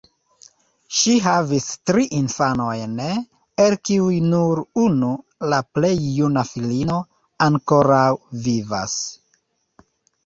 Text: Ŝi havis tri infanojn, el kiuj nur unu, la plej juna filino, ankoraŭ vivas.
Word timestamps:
Ŝi 0.99 1.11
havis 1.25 1.67
tri 1.89 2.05
infanojn, 2.19 2.95
el 3.65 3.77
kiuj 3.89 4.17
nur 4.31 4.63
unu, 4.87 5.13
la 5.53 5.61
plej 5.79 5.95
juna 6.17 6.45
filino, 6.55 6.99
ankoraŭ 7.49 8.07
vivas. 8.49 9.01